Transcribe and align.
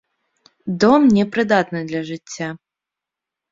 Дом 0.83 1.01
непрыдатны 1.17 1.79
для 1.93 2.01
жыцця. 2.11 2.49